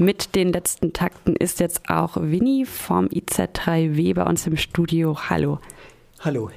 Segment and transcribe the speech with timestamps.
[0.00, 5.28] Mit den letzten Takten ist jetzt auch Winnie vom IZ3W bei uns im Studio.
[5.28, 5.58] Hallo.
[6.20, 6.52] Hallo.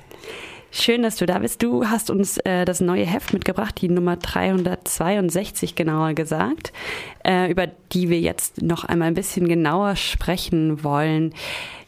[0.70, 1.64] Schön, dass du da bist.
[1.64, 6.72] Du hast uns äh, das neue Heft mitgebracht, die Nummer 362 genauer gesagt,
[7.26, 11.34] äh, über die wir jetzt noch einmal ein bisschen genauer sprechen wollen.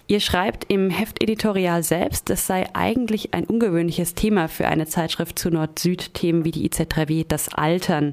[0.08, 5.50] Ihr schreibt im Hefteditorial selbst, es sei eigentlich ein ungewöhnliches Thema für eine Zeitschrift zu
[5.50, 8.12] Nord-Süd-Themen wie die IZ3W, das Altern,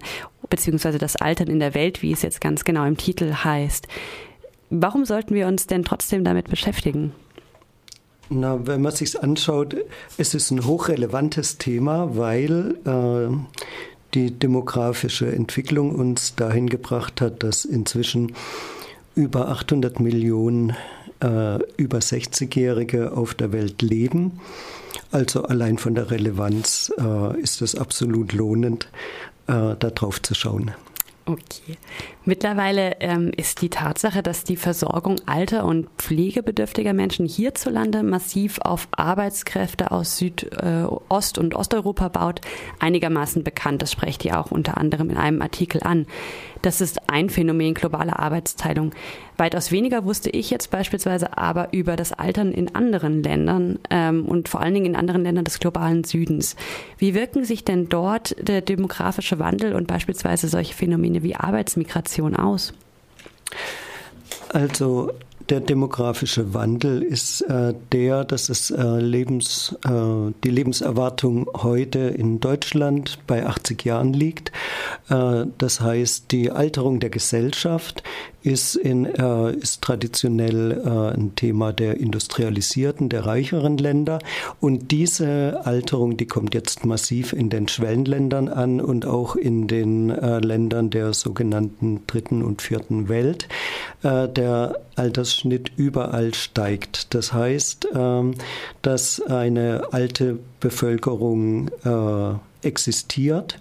[0.48, 3.88] beziehungsweise das Altern in der Welt, wie es jetzt ganz genau im Titel heißt.
[4.70, 7.12] Warum sollten wir uns denn trotzdem damit beschäftigen?
[8.28, 9.76] Na, wenn man sich anschaut,
[10.16, 13.36] es ist ein hochrelevantes Thema, weil äh,
[14.14, 18.36] die demografische Entwicklung uns dahin gebracht hat, dass inzwischen
[19.16, 20.76] über 800 Millionen
[21.20, 24.40] äh, über 60-Jährige auf der Welt leben.
[25.10, 28.88] Also allein von der Relevanz äh, ist es absolut lohnend,
[29.46, 30.72] äh, darauf zu schauen.
[31.26, 31.76] Okay.
[32.24, 38.88] Mittlerweile ähm, ist die Tatsache, dass die Versorgung alter und pflegebedürftiger Menschen hierzulande massiv auf
[38.90, 42.40] Arbeitskräfte aus Südost- äh, und Osteuropa baut,
[42.80, 43.82] einigermaßen bekannt.
[43.82, 46.06] Das sprecht ihr auch unter anderem in einem Artikel an.
[46.62, 48.92] Das ist ein Phänomen globaler Arbeitsteilung.
[49.36, 54.48] Weitaus weniger wusste ich jetzt beispielsweise aber über das Altern in anderen Ländern ähm, und
[54.48, 56.56] vor allen Dingen in anderen Ländern des globalen Südens.
[56.98, 62.74] Wie wirken sich denn dort der demografische Wandel und beispielsweise solche Phänomene wie Arbeitsmigration aus?
[64.50, 65.12] Also
[65.50, 72.38] der demografische Wandel ist äh, der, dass es äh, Lebens, äh, die Lebenserwartung heute in
[72.38, 74.52] Deutschland bei 80 Jahren liegt.
[75.08, 78.04] Äh, das heißt, die Alterung der Gesellschaft
[78.42, 84.18] ist, in, äh, ist traditionell äh, ein Thema der industrialisierten, der reicheren Länder.
[84.60, 90.10] Und diese Alterung, die kommt jetzt massiv in den Schwellenländern an und auch in den
[90.10, 93.48] äh, Ländern der sogenannten dritten und vierten Welt.
[94.02, 97.14] Äh, der Altersschnitt überall steigt.
[97.14, 98.34] Das heißt, ähm,
[98.82, 103.58] dass eine alte Bevölkerung äh, existiert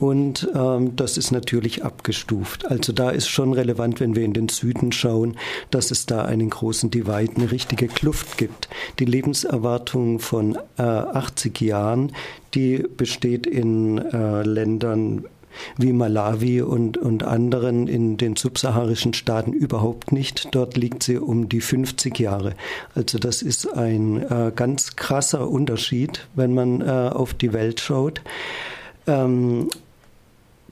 [0.00, 2.64] und ähm, das ist natürlich abgestuft.
[2.66, 5.36] Also da ist schon relevant, wenn wir in den Süden schauen,
[5.70, 8.70] dass es da einen großen Divide, eine richtige Kluft gibt.
[8.98, 12.12] Die Lebenserwartung von äh, 80 Jahren,
[12.54, 15.26] die besteht in äh, Ländern
[15.76, 20.48] wie Malawi und, und anderen in den subsaharischen Staaten überhaupt nicht.
[20.52, 22.54] Dort liegt sie um die 50 Jahre.
[22.94, 28.22] Also das ist ein äh, ganz krasser Unterschied, wenn man äh, auf die Welt schaut.
[29.06, 29.68] Ähm,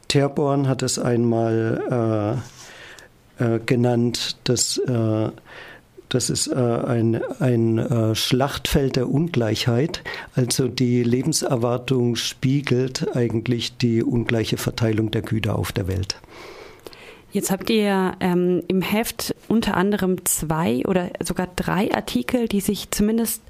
[0.08, 2.42] Terborn hat es einmal
[3.38, 5.30] äh, äh, genannt, dass äh,
[6.08, 10.02] das ist äh, ein, ein äh, Schlachtfeld der Ungleichheit.
[10.34, 16.16] Also die Lebenserwartung spiegelt eigentlich die ungleiche Verteilung der Güter auf der Welt.
[17.30, 22.90] Jetzt habt ihr ähm, im Heft unter anderem zwei oder sogar drei Artikel, die sich
[22.90, 23.42] zumindest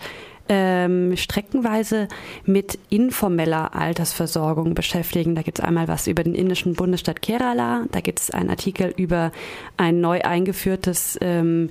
[0.48, 2.08] ähm, streckenweise
[2.44, 5.34] mit informeller Altersversorgung beschäftigen.
[5.34, 8.92] Da gibt es einmal was über den indischen Bundesstaat Kerala, da gibt es einen Artikel
[8.96, 9.32] über
[9.76, 11.70] ein neu eingeführtes ähm,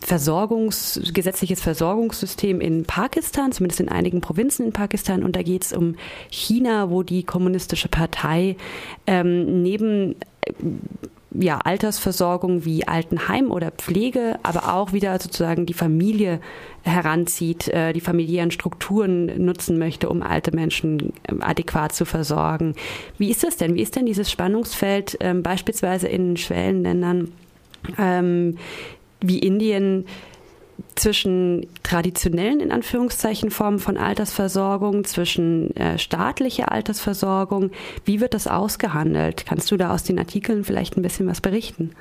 [0.00, 5.22] Versorgungs, gesetzliches Versorgungssystem in Pakistan, zumindest in einigen Provinzen in Pakistan.
[5.24, 5.96] Und da geht es um
[6.28, 8.56] China, wo die kommunistische Partei
[9.06, 10.16] ähm, neben
[11.34, 16.40] ja, Altersversorgung wie Altenheim oder Pflege, aber auch wieder sozusagen die Familie
[16.82, 22.74] heranzieht, äh, die familiären Strukturen nutzen möchte, um alte Menschen ähm, adäquat zu versorgen.
[23.18, 23.74] Wie ist das denn?
[23.74, 27.32] Wie ist denn dieses Spannungsfeld ähm, beispielsweise in Schwellenländern
[27.98, 28.58] ähm,
[29.20, 30.06] wie Indien?
[30.96, 37.70] zwischen traditionellen, in Anführungszeichen, Formen von Altersversorgung, zwischen äh, staatlicher Altersversorgung.
[38.04, 39.46] Wie wird das ausgehandelt?
[39.46, 41.92] Kannst du da aus den Artikeln vielleicht ein bisschen was berichten?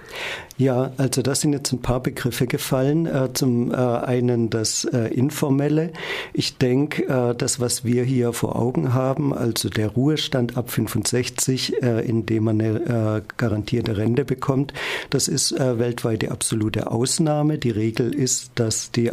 [0.58, 3.06] Ja, also da sind jetzt ein paar Begriffe gefallen.
[3.06, 5.92] Äh, zum äh, einen das äh, Informelle.
[6.34, 11.84] Ich denke, äh, das, was wir hier vor Augen haben, also der Ruhestand ab 65,
[11.84, 14.74] äh, in dem man eine garantierte Rente bekommt,
[15.12, 17.60] das ist weltweit die absolute Ausnahme.
[17.60, 19.12] Die Regel ist, dass die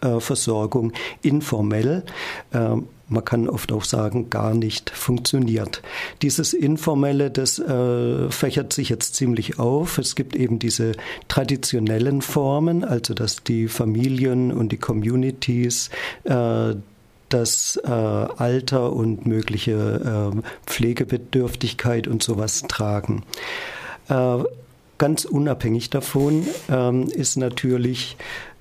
[0.00, 0.92] Altersversorgung
[1.22, 2.04] informell
[2.52, 5.80] ähm, man kann oft auch sagen, gar nicht funktioniert.
[6.20, 9.96] Dieses Informelle, das äh, fächert sich jetzt ziemlich auf.
[9.96, 10.92] Es gibt eben diese
[11.26, 15.88] traditionellen Formen, also dass die Familien und die Communities
[16.24, 16.74] äh,
[17.30, 23.22] das äh, Alter und mögliche äh, Pflegebedürftigkeit und sowas tragen.
[24.10, 24.44] Äh,
[24.98, 28.16] ganz unabhängig davon ähm, ist natürlich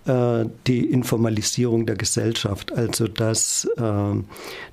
[0.07, 4.15] äh, die Informalisierung der Gesellschaft, also dass, äh,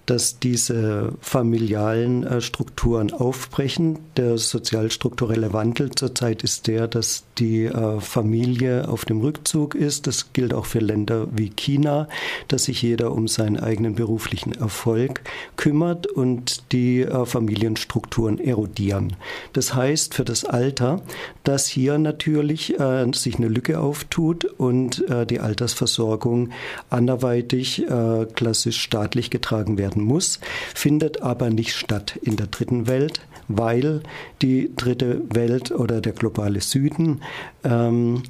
[0.06, 3.98] dass diese familialen äh, Strukturen aufbrechen.
[4.16, 10.06] Der sozialstrukturelle Wandel zurzeit ist der, dass die äh, Familie auf dem Rückzug ist.
[10.06, 12.08] Das gilt auch für Länder wie China,
[12.48, 15.22] dass sich jeder um seinen eigenen beruflichen Erfolg
[15.56, 19.16] kümmert und die Familienstrukturen erodieren.
[19.52, 21.02] Das heißt für das Alter,
[21.42, 22.74] dass hier natürlich
[23.12, 26.50] sich eine Lücke auftut und äh, die Altersversorgung
[26.90, 30.40] anderweitig äh, klassisch staatlich getragen werden muss,
[30.74, 34.02] findet aber nicht statt in der dritten Welt weil
[34.42, 37.20] die dritte Welt oder der globale Süden
[37.62, 38.22] ähm,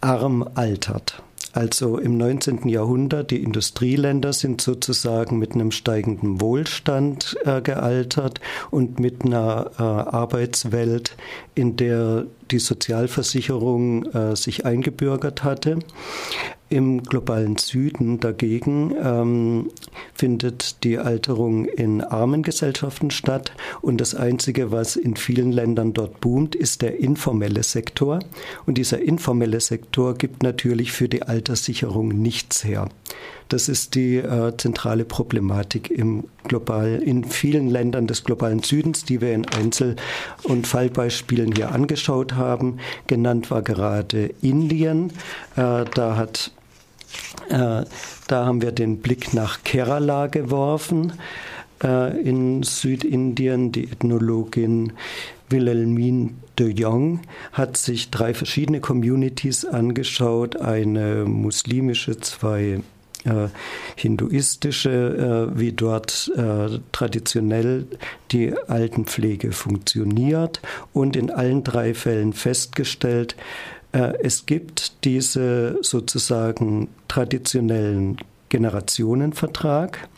[0.00, 1.22] arm altert.
[1.52, 2.68] Also im 19.
[2.68, 8.40] Jahrhundert, die Industrieländer sind sozusagen mit einem steigenden Wohlstand äh, gealtert
[8.70, 11.14] und mit einer äh, Arbeitswelt,
[11.54, 15.78] in der die Sozialversicherung äh, sich eingebürgert hatte.
[16.72, 19.68] Im globalen Süden dagegen ähm,
[20.14, 23.52] findet die Alterung in armen Gesellschaften statt
[23.82, 28.20] und das Einzige, was in vielen Ländern dort boomt, ist der informelle Sektor.
[28.64, 32.88] Und dieser informelle Sektor gibt natürlich für die Alterssicherung nichts her.
[33.50, 39.20] Das ist die äh, zentrale Problematik im global, in vielen Ländern des globalen Südens, die
[39.20, 39.96] wir in Einzel-
[40.44, 42.78] und Fallbeispielen hier angeschaut haben.
[43.08, 45.10] Genannt war gerade Indien.
[45.56, 46.52] Äh, da hat
[47.52, 51.12] da haben wir den Blick nach Kerala geworfen
[51.82, 53.72] äh, in Südindien.
[53.72, 54.92] Die Ethnologin
[55.50, 57.20] Wilhelmine de Jong
[57.52, 62.80] hat sich drei verschiedene Communities angeschaut, eine muslimische, zwei
[63.24, 63.48] äh,
[63.96, 67.86] hinduistische, äh, wie dort äh, traditionell
[68.32, 70.60] die Altenpflege funktioniert
[70.92, 78.16] und in allen drei Fällen festgestellt, äh, es gibt diese sozusagen traditionellen
[78.48, 80.08] Generationenvertrag,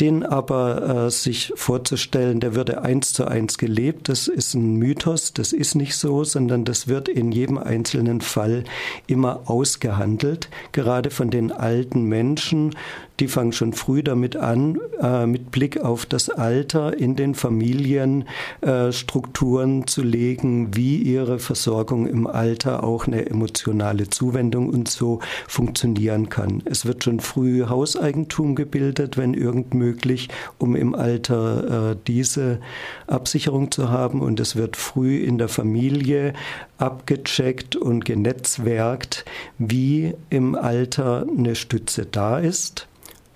[0.00, 5.32] den aber äh, sich vorzustellen, der würde eins zu eins gelebt, das ist ein Mythos,
[5.32, 8.64] das ist nicht so, sondern das wird in jedem einzelnen Fall
[9.06, 12.74] immer ausgehandelt, gerade von den alten Menschen,
[13.22, 18.24] die fangen schon früh damit an, äh, mit Blick auf das Alter in den Familien
[18.62, 25.20] äh, Strukturen zu legen, wie ihre Versorgung im Alter auch eine emotionale Zuwendung und so
[25.46, 26.62] funktionieren kann.
[26.64, 30.28] Es wird schon früh Hauseigentum gebildet, wenn irgend möglich,
[30.58, 32.58] um im Alter äh, diese
[33.06, 36.32] Absicherung zu haben und es wird früh in der Familie
[36.78, 39.24] abgecheckt und genetzwerkt,
[39.58, 42.88] wie im Alter eine Stütze da ist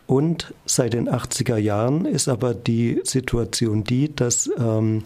[0.06, 5.02] und seit den 80er Jahren ist aber die Situation die, dass ähm,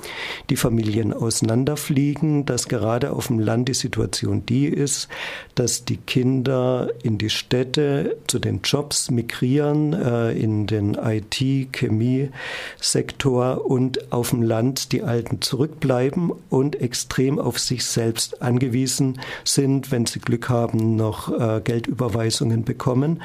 [0.51, 5.09] die Familien auseinanderfliegen, dass gerade auf dem Land die Situation die ist,
[5.55, 14.13] dass die Kinder in die Städte zu den Jobs migrieren, äh, in den IT-Chemie-Sektor und
[14.13, 20.19] auf dem Land die Alten zurückbleiben und extrem auf sich selbst angewiesen sind, wenn sie
[20.19, 23.23] Glück haben, noch äh, Geldüberweisungen bekommen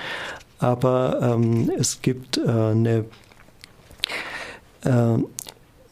[0.59, 3.05] aber ähm, es gibt äh, eine,
[4.83, 5.17] äh,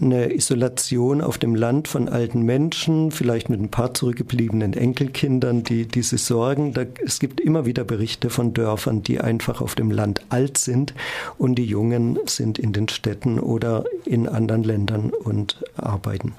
[0.01, 5.87] eine Isolation auf dem Land von alten Menschen, vielleicht mit ein paar zurückgebliebenen Enkelkindern, die
[5.87, 6.73] diese Sorgen.
[6.73, 10.93] Da, es gibt immer wieder Berichte von Dörfern, die einfach auf dem Land alt sind
[11.37, 16.33] und die Jungen sind in den Städten oder in anderen Ländern und arbeiten.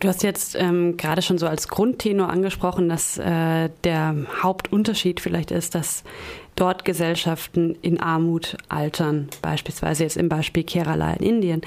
[0.00, 5.50] Du hast jetzt ähm, gerade schon so als Grundtenor angesprochen, dass äh, der Hauptunterschied vielleicht
[5.50, 6.04] ist, dass
[6.54, 11.62] dort Gesellschaften in Armut altern, beispielsweise jetzt im Beispiel Kerala in Indien.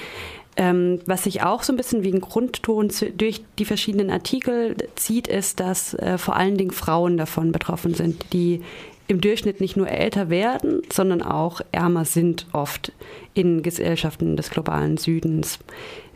[0.58, 5.28] Ähm, was sich auch so ein bisschen wie ein Grundton durch die verschiedenen Artikel zieht,
[5.28, 8.62] ist, dass äh, vor allen Dingen Frauen davon betroffen sind, die
[9.08, 12.94] im Durchschnitt nicht nur älter werden, sondern auch ärmer sind oft
[13.34, 15.60] in Gesellschaften des globalen Südens.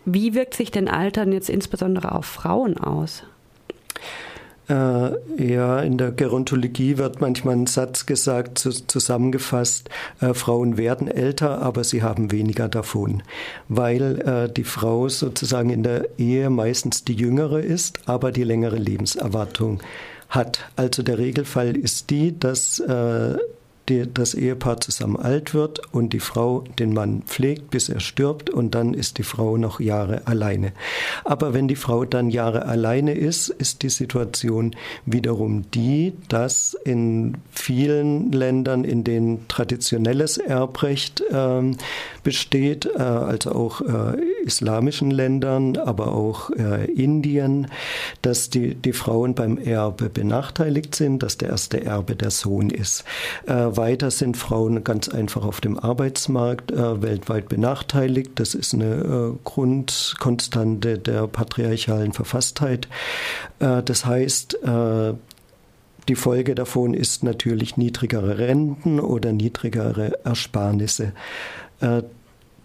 [0.05, 3.23] Wie wirkt sich denn Altern jetzt insbesondere auf Frauen aus?
[4.67, 4.73] Äh,
[5.53, 9.89] ja, in der Gerontologie wird manchmal ein Satz gesagt, zu, zusammengefasst,
[10.21, 13.21] äh, Frauen werden älter, aber sie haben weniger davon,
[13.67, 18.77] weil äh, die Frau sozusagen in der Ehe meistens die jüngere ist, aber die längere
[18.77, 19.81] Lebenserwartung
[20.29, 20.59] hat.
[20.75, 22.81] Also der Regelfall ist die, dass
[23.89, 28.49] die, das Ehepaar zusammen alt wird und die Frau den Mann pflegt, bis er stirbt
[28.49, 30.71] und dann ist die Frau noch Jahre alleine.
[31.23, 34.75] Aber wenn die Frau dann Jahre alleine ist, ist die Situation
[35.05, 41.71] wiederum die, dass in vielen Ländern, in denen traditionelles Erbrecht äh,
[42.23, 47.67] besteht, äh, also auch äh, islamischen Ländern, aber auch äh, Indien,
[48.21, 53.03] dass die, die Frauen beim Erbe benachteiligt sind, dass der erste Erbe der Sohn ist.
[53.45, 58.31] Äh, weiter sind Frauen ganz einfach auf dem Arbeitsmarkt äh, weltweit benachteiligt.
[58.35, 62.87] Das ist eine äh, Grundkonstante der patriarchalen Verfasstheit.
[63.59, 65.13] Äh, das heißt, äh,
[66.07, 71.13] die Folge davon ist natürlich niedrigere Renten oder niedrigere Ersparnisse.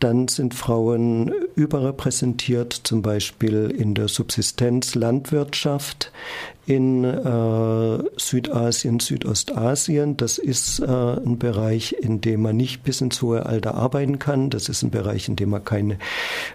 [0.01, 6.11] Dann sind Frauen überrepräsentiert, zum Beispiel in der Subsistenzlandwirtschaft
[6.65, 10.17] in äh, Südasien, Südostasien.
[10.17, 14.51] Das ist äh, ein Bereich, in dem man nicht bis ins hohe Alter arbeiten kann.
[14.51, 15.99] Das ist ein Bereich, in dem man keine,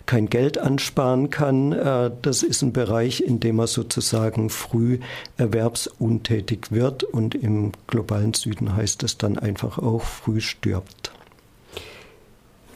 [0.06, 1.72] kein Geld ansparen kann.
[1.72, 5.00] Äh, das ist ein Bereich, in dem man sozusagen früh
[5.38, 11.15] erwerbsuntätig wird und im globalen Süden heißt es dann einfach auch früh stirbt.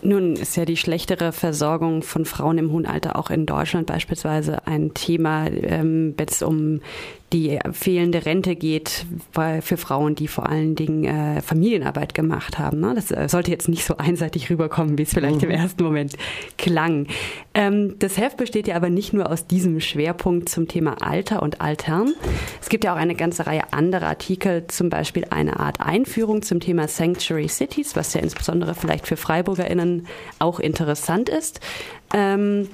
[0.01, 4.65] Nun ist ja die schlechtere Versorgung von Frauen im hohen Alter auch in Deutschland beispielsweise
[4.65, 6.82] ein Thema, ähm, wenn es um
[7.34, 9.06] die fehlende Rente geht
[9.62, 12.80] für Frauen, die vor allen Dingen äh, Familienarbeit gemacht haben.
[12.80, 12.94] Ne?
[12.96, 15.50] Das äh, sollte jetzt nicht so einseitig rüberkommen, wie es vielleicht mhm.
[15.50, 16.14] im ersten Moment
[16.58, 17.08] klang.
[17.54, 21.62] Ähm, das Heft besteht ja aber nicht nur aus diesem Schwerpunkt zum Thema Alter und
[21.62, 22.14] Altern.
[22.62, 26.60] Es gibt ja auch eine ganze Reihe anderer Artikel, zum Beispiel eine Art Einführung zum
[26.60, 30.08] Thema Sanctuary Cities, was ja insbesondere vielleicht für FreiburgerInnen
[30.40, 31.60] auch interessant ist.
[32.14, 32.70] Ähm,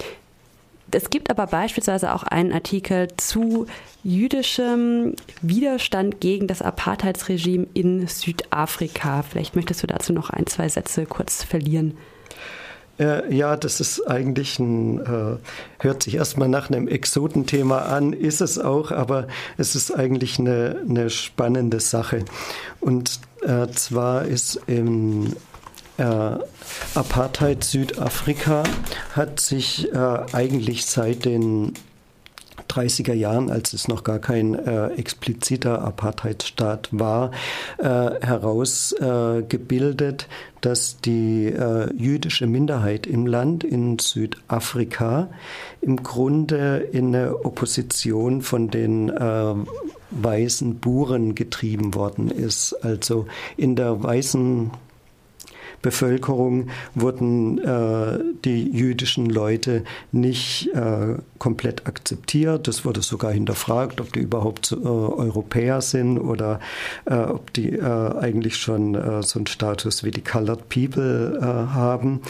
[0.91, 3.65] es gibt aber beispielsweise auch einen Artikel zu
[4.03, 9.23] jüdischem Widerstand gegen das Apartheidsregime in Südafrika.
[9.23, 11.97] Vielleicht möchtest du dazu noch ein, zwei Sätze kurz verlieren.
[12.97, 15.37] Äh, ja, das ist eigentlich ein, äh,
[15.79, 19.27] hört sich erstmal nach einem Exotenthema an, ist es auch, aber
[19.57, 22.23] es ist eigentlich eine, eine spannende Sache.
[22.79, 25.33] Und äh, zwar ist im
[25.97, 26.37] äh,
[26.95, 28.63] Apartheid Südafrika
[29.15, 29.97] hat sich äh,
[30.33, 31.73] eigentlich seit den
[32.69, 37.31] 30er Jahren, als es noch gar kein äh, expliziter Apartheidstaat war,
[37.77, 40.25] äh, herausgebildet, äh,
[40.61, 45.29] dass die äh, jüdische Minderheit im Land in Südafrika
[45.81, 49.11] im Grunde in eine Opposition von den
[50.11, 52.73] weißen Buren getrieben worden ist.
[52.83, 54.71] Also in der weißen
[55.85, 62.67] Bevölkerung wurden äh, die jüdischen Leute nicht äh, komplett akzeptiert.
[62.67, 66.59] Es wurde sogar hinterfragt, ob die überhaupt äh, Europäer sind oder
[67.05, 72.21] äh, ob die äh, eigentlich schon äh, so einen Status wie die Colored People haben.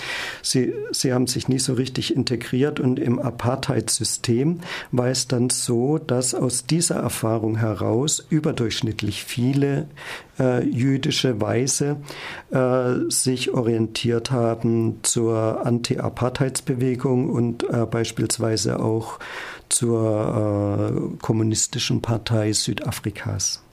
[0.41, 4.59] Sie, sie haben sich nicht so richtig integriert und im Apartheid-System
[4.91, 9.87] war es dann so, dass aus dieser Erfahrung heraus überdurchschnittlich viele
[10.37, 11.97] jüdische Weise
[12.51, 13.09] äh,
[13.45, 19.19] sich orientiert haben zur Anti-Apartheidsbewegung und äh, beispielsweise auch
[19.69, 23.64] zur äh, kommunistischen Partei Südafrikas.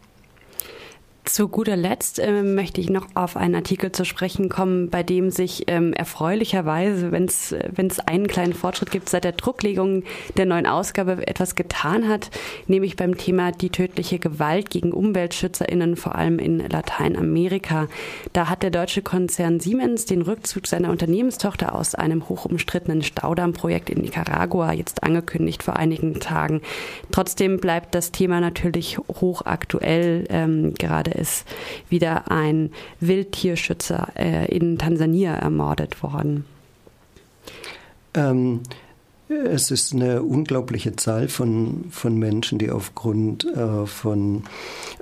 [1.25, 5.31] Zu guter Letzt äh, möchte ich noch auf einen Artikel zu sprechen kommen, bei dem
[5.31, 10.03] sich ähm, erfreulicherweise, wenn es einen kleinen Fortschritt gibt, seit der Drucklegung
[10.37, 12.31] der neuen Ausgabe etwas getan hat,
[12.67, 17.87] nämlich beim Thema die tödliche Gewalt gegen UmweltschützerInnen, vor allem in Lateinamerika.
[18.33, 24.01] Da hat der deutsche Konzern Siemens den Rückzug seiner Unternehmenstochter aus einem hochumstrittenen Staudammprojekt in
[24.01, 26.63] Nicaragua jetzt angekündigt vor einigen Tagen.
[27.13, 31.45] Trotzdem bleibt das Thema natürlich hochaktuell, ähm, gerade ist
[31.89, 36.45] wieder ein Wildtierschützer äh, in Tansania ermordet worden.
[38.15, 38.61] Ähm,
[39.29, 44.45] es ist eine unglaubliche Zahl von, von Menschen, die aufgrund äh, von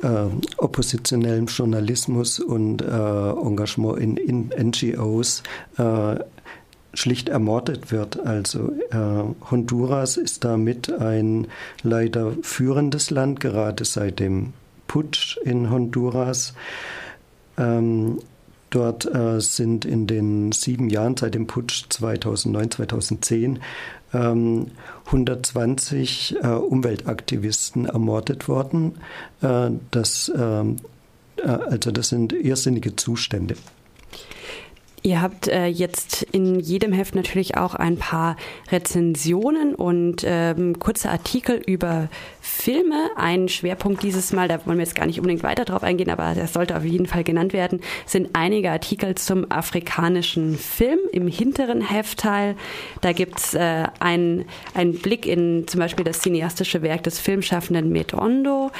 [0.02, 0.26] äh,
[0.56, 5.42] oppositionellem Journalismus und äh, Engagement in, in NGOs
[5.78, 6.16] äh,
[6.94, 8.24] schlicht ermordet wird.
[8.24, 11.46] Also äh, Honduras ist damit ein
[11.82, 14.52] leider führendes Land, gerade seit dem
[14.90, 16.52] Putsch in Honduras.
[17.56, 18.18] Ähm,
[18.70, 23.61] dort äh, sind in den sieben Jahren seit dem Putsch 2009, 2010
[24.12, 24.66] ähm,
[25.06, 28.97] 120 äh, Umweltaktivisten ermordet worden.
[29.42, 30.78] Äh, das, ähm,
[31.37, 33.54] äh, also das sind irrsinnige Zustände.
[35.02, 38.37] Ihr habt äh, jetzt in jedem Heft natürlich auch ein paar
[38.71, 42.09] Rezensionen und ähm, kurze Artikel über
[42.42, 43.09] Filme.
[43.16, 46.35] Ein Schwerpunkt dieses Mal, da wollen wir jetzt gar nicht unbedingt weiter drauf eingehen, aber
[46.35, 51.80] das sollte auf jeden Fall genannt werden, sind einige Artikel zum afrikanischen Film im hinteren
[51.80, 52.54] Heftteil.
[53.00, 54.45] Da gibt's äh, einen,
[55.02, 58.71] Blick in zum Beispiel das cineastische Werk des Filmschaffenden Metondo.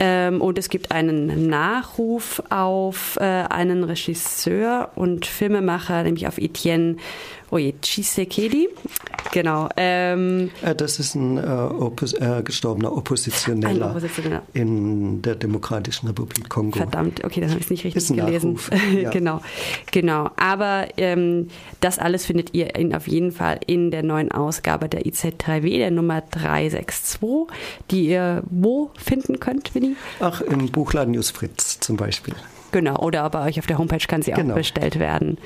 [0.00, 6.96] Ähm, und es gibt einen Nachruf auf äh, einen Regisseur und Filmemacher, nämlich auf Etienne
[7.50, 8.68] Oje, Tshisekedi.
[9.34, 9.68] Genau.
[9.76, 16.48] Ähm, äh, das ist ein äh, Oppos äh, gestorbener Oppositioneller, Oppositioneller, in der Demokratischen Republik
[16.48, 16.76] Kongo.
[16.76, 18.58] Verdammt, okay, dann habe ich nicht richtig gelesen.
[18.94, 19.10] Ja.
[19.10, 19.40] genau,
[19.90, 20.30] genau.
[20.36, 21.48] Aber ähm,
[21.80, 25.90] das alles findet ihr in, auf jeden Fall in der neuen Ausgabe der IZ3W, der
[25.90, 27.48] Nummer 362,
[27.90, 29.96] die ihr wo finden könnt, Winnie?
[30.20, 32.34] Ach, im Buchladen News Fritz zum Beispiel.
[32.74, 34.56] Genau, oder bei euch auf der Homepage kann sie auch genau.
[34.56, 35.38] bestellt werden.